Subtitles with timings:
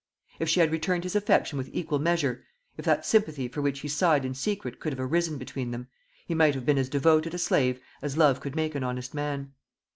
[0.39, 2.43] If she had returned his affection with equal measure,
[2.75, 5.89] if that sympathy for which he sighed in secret could have arisen between them,
[6.25, 9.53] he might have been as devoted a slave as love could make an honest man.